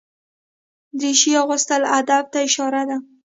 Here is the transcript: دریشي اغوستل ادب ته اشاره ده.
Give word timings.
دریشي 0.99 1.31
اغوستل 1.43 1.81
ادب 1.99 2.25
ته 2.31 2.37
اشاره 2.47 2.83
ده. 2.89 2.97